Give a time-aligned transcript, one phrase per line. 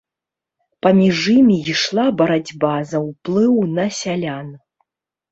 [0.85, 4.49] Паміж імі ішла барацьба за ўплыў на сялян.